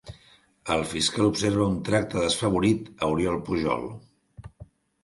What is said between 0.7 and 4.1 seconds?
El fiscal observa un tracte desfavorit a Oriol Pujol